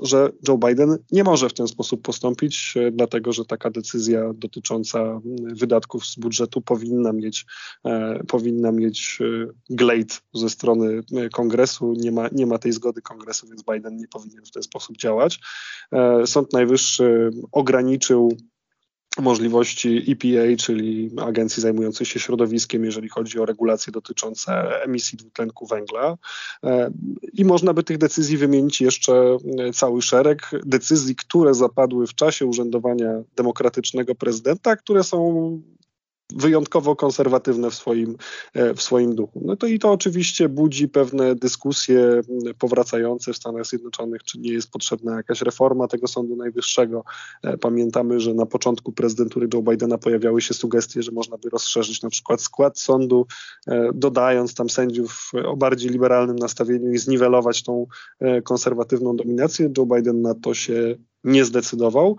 że 0.00 0.32
Joe 0.48 0.58
Biden 0.58 0.98
nie 1.12 1.24
może 1.24 1.48
w 1.48 1.54
ten 1.54 1.68
sposób 1.68 2.02
postąpić, 2.02 2.74
e, 2.76 2.90
dlatego 2.90 3.32
że 3.32 3.44
taka 3.44 3.70
decyzja 3.70 4.32
dotycząca 4.34 5.20
wydatków 5.52 6.06
z 6.06 6.16
budżetu 6.16 6.60
powinna 6.60 7.12
mieć, 7.12 7.46
e, 7.84 8.24
powinna 8.28 8.72
mieć 8.72 9.18
glade 9.70 10.14
ze 10.34 10.50
strony 10.50 11.00
kongresu. 11.32 11.92
Nie 11.92 12.12
ma, 12.12 12.28
nie 12.32 12.46
ma 12.46 12.58
tej 12.58 12.72
zgody 12.72 13.02
kongresu, 13.02 13.46
więc 13.46 13.62
Biden 13.62 13.96
nie 13.96 14.08
powinien 14.08 14.44
w 14.44 14.50
ten 14.50 14.62
sposób 14.62 14.85
sposób 14.86 14.96
działać. 14.96 15.40
E, 15.92 16.26
Sąd 16.26 16.52
Najwyższy 16.52 17.30
ograniczył 17.52 18.36
możliwości 19.18 20.04
EPA, 20.12 20.56
czyli 20.58 21.10
agencji 21.20 21.62
zajmującej 21.62 22.06
się 22.06 22.20
środowiskiem, 22.20 22.84
jeżeli 22.84 23.08
chodzi 23.08 23.38
o 23.38 23.46
regulacje 23.46 23.92
dotyczące 23.92 24.52
emisji 24.82 25.18
dwutlenku 25.18 25.66
węgla. 25.66 26.16
E, 26.64 26.90
I 27.32 27.44
można 27.44 27.74
by 27.74 27.82
tych 27.82 27.98
decyzji 27.98 28.36
wymienić 28.36 28.80
jeszcze 28.80 29.36
cały 29.74 30.02
szereg 30.02 30.50
decyzji, 30.66 31.16
które 31.16 31.54
zapadły 31.54 32.06
w 32.06 32.14
czasie 32.14 32.46
urzędowania 32.46 33.22
demokratycznego 33.36 34.14
prezydenta, 34.14 34.76
które 34.76 35.04
są 35.04 35.22
wyjątkowo 36.34 36.96
konserwatywne 36.96 37.70
w 37.70 37.74
swoim, 37.74 38.16
e, 38.54 38.74
w 38.74 38.82
swoim 38.82 39.14
duchu. 39.14 39.42
No 39.44 39.56
to 39.56 39.66
i 39.66 39.78
to 39.78 39.92
oczywiście 39.92 40.48
budzi 40.48 40.88
pewne 40.88 41.34
dyskusje 41.34 42.20
powracające 42.58 43.32
w 43.32 43.36
Stanach 43.36 43.66
Zjednoczonych, 43.66 44.22
czy 44.22 44.38
nie 44.38 44.52
jest 44.52 44.70
potrzebna 44.70 45.16
jakaś 45.16 45.42
reforma 45.42 45.88
tego 45.88 46.08
Sądu 46.08 46.36
Najwyższego. 46.36 47.04
E, 47.42 47.58
pamiętamy, 47.58 48.20
że 48.20 48.34
na 48.34 48.46
początku 48.46 48.92
prezydentury 48.92 49.48
Joe 49.54 49.62
Bidena 49.62 49.98
pojawiały 49.98 50.40
się 50.40 50.54
sugestie, 50.54 51.02
że 51.02 51.12
można 51.12 51.38
by 51.38 51.50
rozszerzyć 51.50 52.02
na 52.02 52.10
przykład 52.10 52.40
skład 52.40 52.78
sądu, 52.78 53.26
e, 53.66 53.90
dodając 53.94 54.54
tam 54.54 54.70
sędziów 54.70 55.30
o 55.44 55.56
bardziej 55.56 55.90
liberalnym 55.90 56.36
nastawieniu 56.36 56.92
i 56.92 56.98
zniwelować 56.98 57.62
tą 57.62 57.86
konserwatywną 58.44 59.16
dominację. 59.16 59.70
Joe 59.78 59.86
Biden 59.86 60.22
na 60.22 60.34
to 60.34 60.54
się 60.54 60.96
nie 61.24 61.44
zdecydował. 61.44 62.16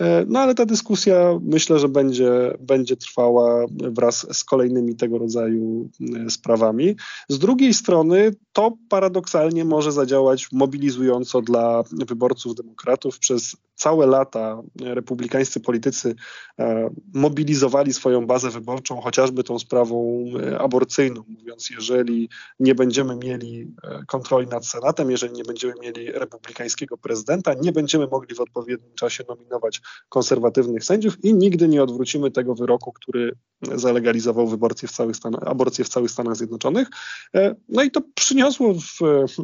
E, 0.00 0.24
no 0.28 0.40
ale 0.40 0.54
ta 0.54 0.66
dyskusja 0.66 1.38
myślę, 1.42 1.78
że 1.78 1.88
będzie, 1.88 2.54
będzie 2.60 2.96
trwała 2.96 3.66
wraz 3.70 4.36
z 4.36 4.44
kolejnymi 4.44 4.96
tego 4.96 5.18
rodzaju 5.18 5.88
e, 6.26 6.30
sprawami. 6.30 6.96
Z 7.28 7.38
drugiej 7.38 7.74
strony 7.74 8.30
to 8.52 8.72
paradoksalnie 8.88 9.64
może 9.64 9.92
zadziałać 9.92 10.52
mobilizująco 10.52 11.42
dla 11.42 11.82
wyborców 11.92 12.54
demokratów. 12.54 13.18
Przez 13.18 13.56
całe 13.74 14.06
lata 14.06 14.62
republikańscy 14.80 15.60
politycy 15.60 16.14
e, 16.58 16.90
mobilizowali 17.14 17.92
swoją 17.92 18.26
bazę 18.26 18.50
wyborczą 18.50 19.00
chociażby 19.00 19.44
tą 19.44 19.58
sprawą 19.58 20.24
aborcyjną, 20.58 21.24
mówiąc, 21.28 21.70
jeżeli 21.70 22.28
nie 22.60 22.74
będziemy 22.74 23.16
mieli 23.16 23.74
kontroli 24.06 24.46
nad 24.46 24.66
Senatem, 24.66 25.10
jeżeli 25.10 25.32
nie 25.32 25.42
będziemy 25.42 25.74
mieli 25.82 26.12
republikańskiego 26.12 26.98
prezydenta, 26.98 27.54
nie 27.54 27.72
będziemy 27.72 28.06
mogli 28.06 28.34
w 28.34 28.40
odpowiednim 28.40 28.94
czasie 28.94 29.24
nominować 29.28 29.80
konserwatywnych 30.08 30.84
sędziów 30.84 31.24
i 31.24 31.34
nigdy 31.34 31.68
nie 31.68 31.82
odwrócimy 31.82 32.30
tego 32.30 32.54
wyroku, 32.54 32.92
który 32.92 33.32
zalegalizował 33.62 34.46
w 34.88 34.92
całych 34.92 35.16
aborcję 35.46 35.84
w 35.84 35.88
całych 35.88 36.10
Stanach 36.10 36.36
Zjednoczonych. 36.36 36.88
E, 37.34 37.54
no 37.68 37.82
i 37.82 37.90
to 37.90 38.00
przyniosło 38.14 38.74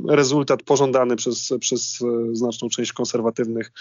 rezultat 0.08 0.62
pożądany 0.62 1.16
przez, 1.16 1.52
przez 1.60 1.98
znaczną 2.32 2.68
część 2.68 2.92
konserwatywnych 2.92 3.72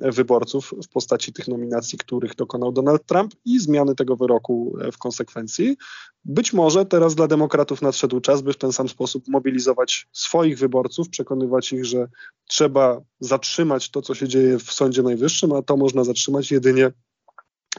wyborców 0.00 0.74
w 0.84 0.88
postaci 0.88 1.32
tych 1.32 1.48
nominacji, 1.48 1.98
których 1.98 2.34
dokonał 2.34 2.72
Donald 2.72 3.06
Trump 3.06 3.34
i 3.44 3.60
zmiany 3.60 3.94
tego 3.94 4.16
wyroku 4.16 4.76
w 4.92 4.98
konsekwencji. 4.98 5.76
Być 6.24 6.52
może 6.52 6.86
teraz 6.86 7.14
dla 7.14 7.26
demokratów 7.26 7.82
nadszedł 7.82 8.20
czas, 8.20 8.42
by 8.42 8.52
w 8.52 8.58
ten 8.58 8.72
sam 8.72 8.88
sposób 8.88 9.28
mobilizować 9.28 10.08
swoich 10.12 10.58
wyborców, 10.58 11.08
przekonywać 11.08 11.72
ich, 11.72 11.84
że 11.84 12.08
trzeba 12.46 13.00
zatrzymać 13.24 13.90
to, 13.90 14.02
co 14.02 14.14
się 14.14 14.28
dzieje 14.28 14.58
w 14.58 14.72
Sądzie 14.72 15.02
Najwyższym, 15.02 15.52
a 15.52 15.62
to 15.62 15.76
można 15.76 16.04
zatrzymać 16.04 16.50
jedynie 16.50 16.90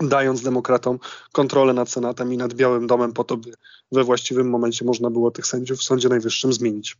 dając 0.01 0.41
demokratom 0.41 0.99
kontrolę 1.31 1.73
nad 1.73 1.89
Senatem 1.89 2.33
i 2.33 2.37
nad 2.37 2.53
Białym 2.53 2.87
Domem 2.87 3.13
po 3.13 3.23
to, 3.23 3.37
by 3.37 3.53
we 3.91 4.03
właściwym 4.03 4.49
momencie 4.49 4.85
można 4.85 5.09
było 5.09 5.31
tych 5.31 5.47
sędziów 5.47 5.79
w 5.79 5.83
Sądzie 5.83 6.09
Najwyższym 6.09 6.53
zmienić. 6.53 6.97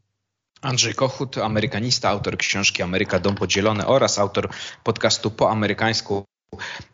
Andrzej 0.62 0.94
Kochut, 0.94 1.38
amerykanista, 1.38 2.10
autor 2.10 2.38
książki 2.38 2.84
Ameryka 2.84 3.20
Dom 3.20 3.36
Podzielony 3.36 3.88
oraz 3.88 4.20
autor 4.20 4.50
podcastu 4.84 5.32
po 5.32 5.52
amerykańsku 5.52 6.26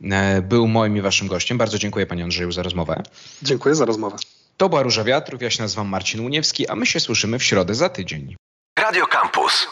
e, 0.03 0.41
był 0.41 0.67
moim 0.67 0.97
i 0.97 1.01
waszym 1.01 1.27
gościem. 1.27 1.57
Bardzo 1.57 1.77
dziękuję 1.77 2.05
panie 2.05 2.23
Andrzeju 2.23 2.51
za 2.51 2.63
rozmowę. 2.63 3.03
Dziękuję 3.41 3.75
za 3.75 3.85
rozmowę. 3.85 4.17
To 4.57 4.69
była 4.69 4.83
Róża 4.83 5.03
Wiatrów, 5.03 5.41
ja 5.41 5.49
się 5.49 5.63
nazywam 5.63 5.87
Marcin 5.87 6.25
Uniewski, 6.25 6.67
a 6.67 6.75
my 6.75 6.85
się 6.85 6.99
słyszymy 6.99 7.39
w 7.39 7.43
środę 7.43 7.75
za 7.75 7.89
tydzień. 7.89 8.35
Radio 8.79 9.05
Campus. 9.07 9.67